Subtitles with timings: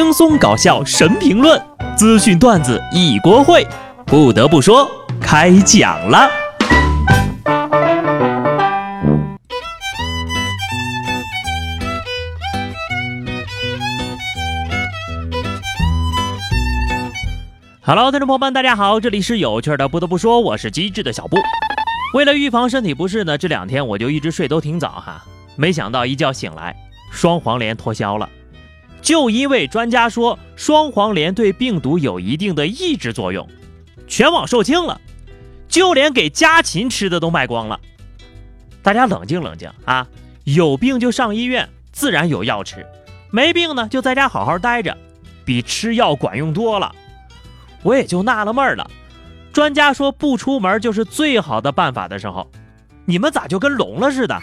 [0.00, 1.60] 轻松搞笑神评论，
[1.96, 3.66] 资讯段子一锅烩。
[4.06, 4.88] 不得不说，
[5.20, 6.30] 开讲了。
[17.82, 19.88] Hello，听众朋友们，大家好，这里是有趣的。
[19.88, 21.38] 不得不说，我是机智的小布。
[22.14, 25.24] 为了预防身体不适呢，这两天我就一直睡都挺早哈。
[25.56, 26.76] 没想到一觉醒来，
[27.10, 28.28] 双黄连脱销了。
[29.00, 33.48] 就因为专家说双黄连对病毒有一定的抑制作用，
[34.06, 35.00] 全网售罄了，
[35.68, 37.80] 就连给家禽吃的都卖光了。
[38.82, 40.06] 大家冷静冷静啊！
[40.44, 42.78] 有病就上医院，自然有药吃；
[43.30, 44.96] 没病呢，就在家好好待着，
[45.44, 46.94] 比吃药管用多了。
[47.82, 48.90] 我也就纳了闷了，
[49.52, 52.50] 专家说不出门就是最好的办法的时候，
[53.04, 54.40] 你们咋就跟聋了似的？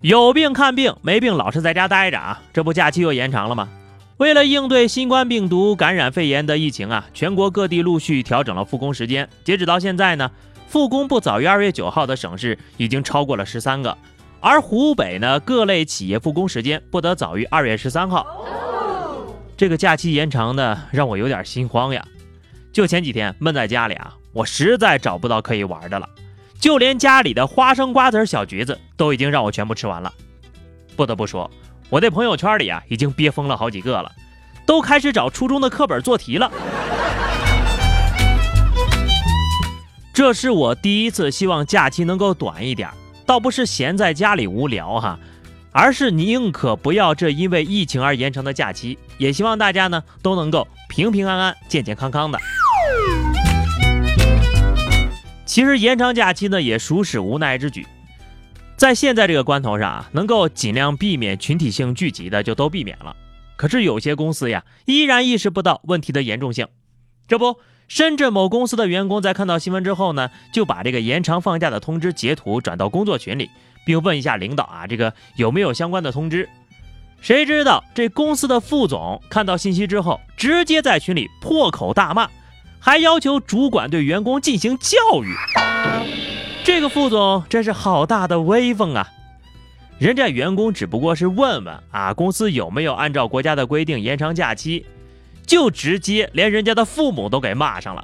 [0.00, 2.40] 有病看病，没病老是在家待着啊！
[2.54, 3.68] 这不假期又延长了吗？
[4.16, 9.28] 为了应对新冠病毒感染肺炎的疫情啊，全国各地陆续调整了复工时间。
[9.44, 10.30] 截止到现在呢，
[10.66, 13.94] 复工不早于二月九号的省市已经超过了十三个，
[14.40, 18.26] 而湖北呢，各类企业复工时间不得早于二月十三号。
[19.54, 22.02] 这个假期延长的，让我有点心慌呀！
[22.72, 26.08] 就前几天闷在家里啊，我实在找不到可以玩的了。
[26.60, 30.12] 就连家里的花生、瓜子、小橘子都已经让我全部吃完了。
[30.94, 31.50] 不得不说，
[31.88, 34.12] 我在朋友圈里啊已经憋疯了好几个了，
[34.66, 36.52] 都开始找初中的课本做题了。
[40.12, 42.90] 这是我第一次希望假期能够短一点，
[43.24, 45.18] 倒不是闲在家里无聊哈，
[45.72, 52.38] 而是宁可不要这因为疫情而延长的假期，也希望大家呢都能够平平安安、健健康康的。
[55.50, 57.84] 其实延长假期呢，也属是无奈之举。
[58.76, 63.16] 在现在这个关头上啊，能够尽量避免群体性聚集的就都避免了。
[63.56, 66.68] 可是有些公司呀，依然意识不到问题的严重性。
[67.26, 67.56] 这不，
[67.88, 73.50] 深圳某公司的员工在看到新闻之后呢，就把这个延长放假的通知截图转到工作群里，
[73.84, 76.48] 并问一下领导啊，这个有没有相关的通知？
[77.20, 82.30] 谁知道这公司的副总看到信息之后，直接在群里破口大骂。
[82.82, 85.36] 还要求主管对员工进行教育，
[86.64, 89.06] 这个副总真是好大的威风啊！
[89.98, 94.86] 人家员工只不过是问问啊，公司有没有按照国家的规定延长假期，
[95.44, 98.02] 就直接连人家的父母都给骂上了。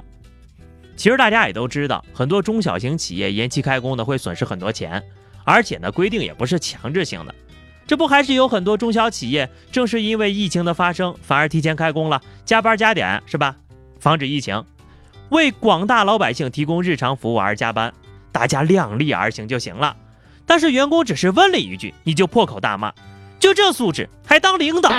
[0.95, 5.03] 其实大家也都知道，很多中小型企业延期开工呢会损失很多钱，
[5.43, 7.33] 而且呢规定也不是强制性的，
[7.87, 13.55] 这不还是有很多中小企业正是因为疫情的发生，反而提前开工了，加班加点是吧？
[14.07, 14.63] 防止疫情，
[15.31, 17.93] 为广大老百姓提供日常服务而加班，
[18.31, 19.97] 大家量力而行就行了。
[20.45, 22.93] 但是员工只是问了一句，你就破口大骂，
[23.37, 24.89] 就这素质还当领导？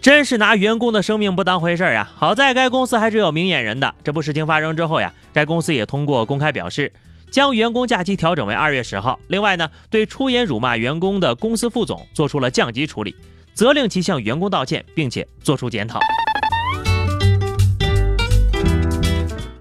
[0.00, 2.10] 真是拿员工的生命不当回事呀！
[2.16, 3.94] 好在该公司还是有明眼人的。
[4.02, 6.90] 这不事情发生之后呀，该公司也通过公开表示，
[7.30, 9.20] 将员工假期调整为二月十号。
[9.28, 13.14] 另外呢，对出言辱骂员工的公司副总做出了降级处理。
[13.60, 16.00] 责令其向员工道歉，并且做出检讨。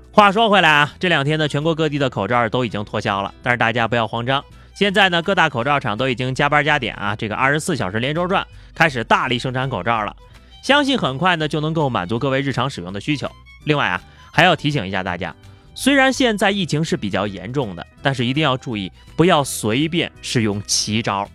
[0.10, 4.42] 话说回来啊，这两天呢，全国各地的口罩都已经脱销了，但是大家不要慌张。
[4.74, 10.16] 现在呢，各大口罩厂都已经加班加点啊，这个二十四小时连轴转，开始大力生产口罩了。
[10.64, 13.30] 相信很快呢，就能够满足各位日常使用的需求。
[13.66, 15.36] 另外啊，还要提醒一下大家，
[15.76, 21.30] 虽然现在疫情是比较严重的，但是一定要注意，不要随便使用奇招。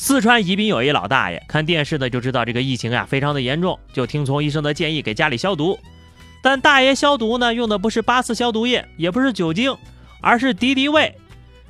[0.00, 5.76] 四川宜宾有一老大爷，看电视呢就知道这个疫情呀非常的严重，就听从医生的建议给家里消毒。
[6.40, 9.76] 但大爷消毒呢用的不是八四消毒液，也不是酒精，
[10.20, 11.12] 而是敌敌畏，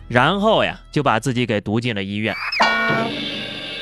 [0.09, 2.34] 然后呀就把自己给毒进了医院。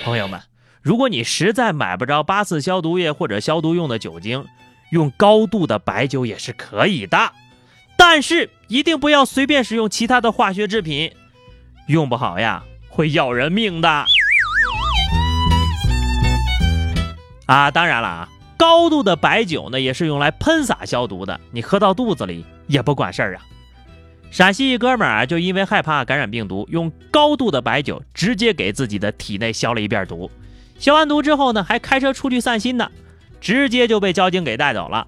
[0.04, 0.40] 朋友们，
[0.80, 4.46] 如果你实在买不着八四消毒液或者消毒用的酒精，
[4.92, 7.32] 用高度的白酒也是可以的，
[7.96, 11.10] 但是一定不要随便使用其他的化学制品，
[11.88, 14.06] 用不好呀会要人命的。
[17.47, 23.43] 啊，当然了啊，高度的白酒呢也是用来喷洒消毒的，你喝到肚子里也不管事儿啊。
[24.31, 30.31] 陕西一哥们儿啊，就因为害怕感染病毒，用高度的白酒直接给自己的体内消了一遍毒。
[30.78, 32.91] 消完毒之后呢，还开车出去散心呢，
[33.41, 35.07] 直接就被交警给带走了。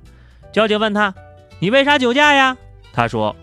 [0.52, 1.12] 交警问他
[1.60, 2.56] ：“你为啥酒驾呀？”
[2.92, 3.34] 他说：“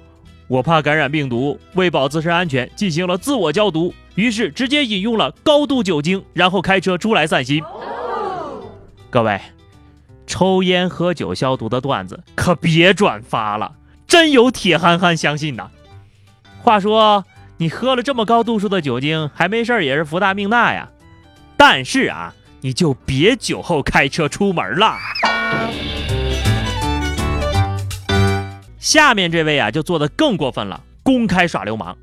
[0.47, 7.61] 我怕感染病毒，为保自身安全，进行了自我消毒，于是直接饮用了高度酒精，然后开车出来散心。”
[9.15, 9.39] 各位，
[10.27, 13.75] 抽烟喝酒消毒的段子可别转发了，
[14.05, 15.69] 真有铁憨憨相信呐。
[16.61, 17.23] 话说
[17.55, 20.89] 你喝了这么高度数的酒精，还没事儿也是福大命大呀。
[21.55, 24.97] 但是啊，你就别酒后开车出门了。
[28.77, 31.97] 下面这位啊，就做的更过分了，公开耍流氓。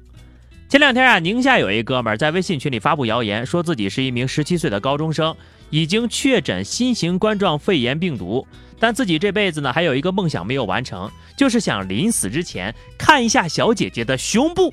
[0.72, 5.36] 前两天啊，宁夏有一哥们在微信群里发布谣言，说自己是一名十七岁的高中生，
[5.68, 8.46] 已经确诊新型冠状肺炎病毒，
[8.80, 14.72] 但自己这辈子呢，还有一个梦想没有完成，就是想临死之前看一下小姐姐的胸部。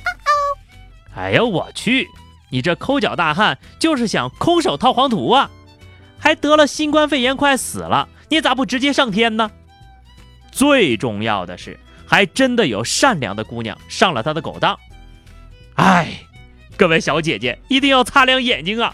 [1.18, 2.08] 哎呦我去！
[2.50, 5.52] 你这抠脚大汉就是想空手套黄土啊！
[6.18, 9.52] 还得了新冠肺炎快死了，你咋不直接上天呢？
[10.50, 14.80] 最重要的是，还真的有善良的姑娘上了他的狗当。
[15.80, 16.10] 哎，
[16.76, 18.94] 各位小姐姐一定要擦亮眼睛啊！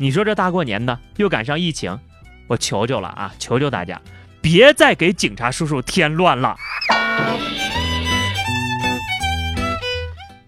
[0.00, 1.96] 你说这大过年的又赶上疫情，
[2.48, 4.02] 我求求了啊，求求大家
[4.40, 6.56] 别再给警察叔叔添乱了。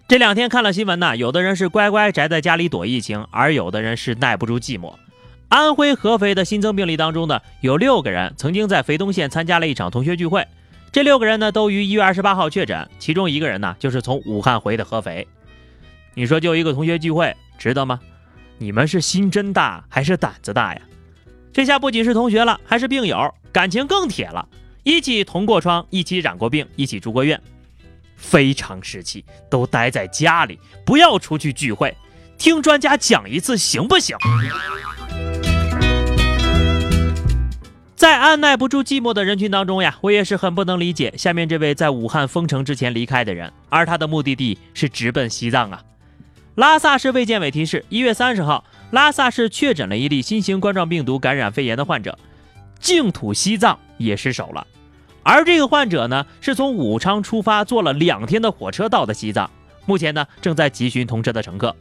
[0.09, 4.93] 这两天看了新闻呢，有的人是乖乖宅在家里躲疫情，而有的人是耐不住寂寞。
[5.47, 10.45] 安徽合肥的新增病例当中呢，有六个人曾经在肥东县参加了一场同学聚会，
[10.91, 15.27] 这六个人呢都于一月二十八号确诊，其中一个人呢就是从武汉回的合肥。
[16.15, 17.99] 你说就一个同学聚会值得吗？
[18.57, 20.81] 你们是心真大还是胆子大呀？
[21.53, 24.47] 这下不仅是同学了，还是病友，感情更铁了，
[24.83, 27.39] 一起同过窗，一起染过病，一起住过院。
[28.15, 31.95] 非常时期都待在家里，不要出去聚会，
[32.37, 34.17] 听专家讲一次行不行？
[37.99, 45.83] 在按耐不住寂寞的人群当中呀，我也是很不能理解下面这位在武汉封城之前离开的人，而他的目的地是直奔西藏啊。
[46.55, 52.17] 拉萨市卫健委提示，一月三十号，拉萨市确诊了一例新型冠状病毒感染肺炎的患者，
[52.79, 54.65] 净土西藏也失守了。
[55.21, 59.51] 而这个患者呢，是从武昌出发，坐了两天的火车到的西藏，
[59.85, 61.75] 目前呢正在急寻同车的乘客。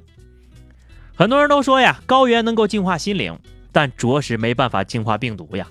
[1.15, 3.39] 很多人都说呀，高原能够净化心灵，
[3.71, 5.65] 但着实没办法净化病毒呀。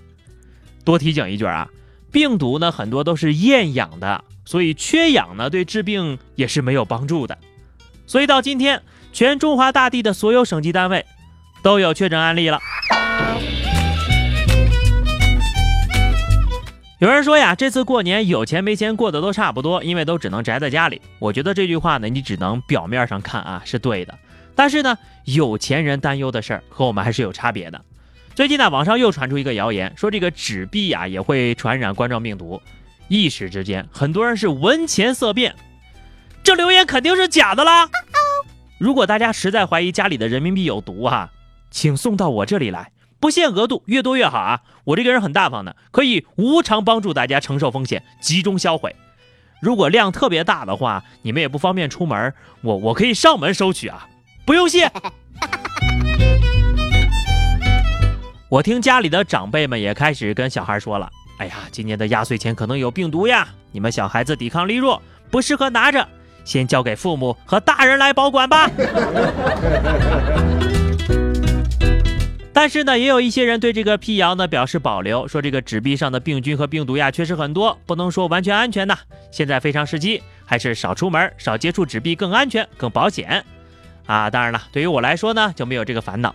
[0.88, 1.68] 多提醒一句啊，
[2.14, 7.38] 病毒呢很多都是厌氧的，所以缺氧呢对治病也是没有帮助的。
[8.06, 8.82] 所以到今天，
[9.12, 11.06] 全中华大地的所有省级单位
[11.62, 12.58] 都有确诊案例了。
[17.00, 21.02] 有人说呀，这次过年有钱没钱过得都差不多，因为都只能宅在家里。
[21.20, 24.18] 我觉得这句话呢，你只能表面上看啊，是对的。
[24.56, 27.82] 但是呢，有钱人担忧的事儿和我们还是有差别的。
[28.38, 32.62] 最近呢，网上又传出一个谣言，说这个纸币呀也会传染冠状病毒。
[33.08, 35.56] 一时之间，很多人是闻钱色变，
[36.44, 37.90] 这留言肯定是假的啦。
[38.78, 41.32] 如果大家实在怀疑家里的人民币有毒哈，
[41.72, 42.92] 请送到我这里来。
[43.20, 44.62] 不限额度，越多越好啊！
[44.84, 48.96] 我这个人很大方的，可以无偿帮助大家承受风险，集中销毁。
[49.64, 52.32] 如果量特别大的话，你们也不方便出门，
[52.62, 54.08] 我我可以上门收取啊，
[54.46, 54.92] 不用谢。
[58.50, 66.08] 我听家里的长辈们也开始跟小孩说了：“哎呀，今年的压岁钱可能有病毒呀，你们小孩子抵抗力弱，不适合拿着，
[66.46, 68.72] 先交给父母和大人来保管吧。”
[72.54, 78.98] 但是呢，也有一些人对这个辟谣呢表示保留，说这个纸币上的病菌和病毒呀确实很多，不能说完全安全呐。
[79.30, 83.44] 现在非常时期，还是少出门、少接触纸币更安全、更保险
[84.06, 84.30] 啊。
[84.30, 86.34] 当然了，对于我来说呢就没有这个烦恼，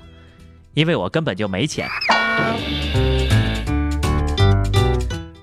[0.74, 1.88] 因为我根本就没钱。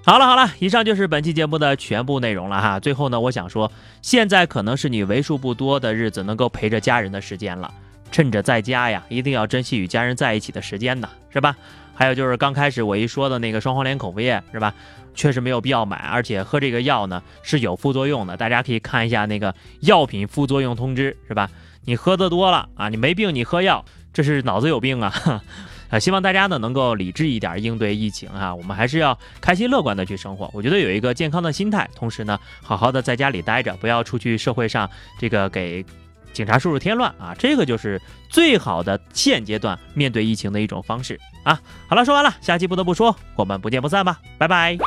[0.03, 2.79] 好了好了，以上就是本期节目的全部内容了哈。
[2.79, 3.71] 最后呢，我想说，
[4.01, 7.71] 现在可能是你为数不多的日子能够陪着家人的时间了。
[8.11, 11.55] 趁着在家呀，一定要珍惜与家人在一起的时间呢，是吧？
[11.93, 14.73] 还有就是刚开始我一说的那个双黄连口服液，是吧？
[15.13, 21.51] 确实没有必要买，而且喝这个药呢是有副作用的，大家可以看一下那个药品副作用通知，是吧？
[21.85, 25.13] 你喝的多了啊，你没病你喝药，这是脑子有病啊！
[25.89, 30.49] 啊，希望大家呢能够理智一点应对疫情啊，我们还是要开心乐观的去生活。
[30.53, 34.89] 我觉得有一个健康的心态，同时呢，好好的在家里待着，不要出去社会上
[35.19, 35.85] 这个给。
[36.31, 37.99] 警察叔叔添乱啊，这个就是
[38.29, 41.59] 最好的现阶段面对疫情的一种方式啊。
[41.87, 44.77] 好了，说完了，下期不得不说，我们不见不散吧，拜拜。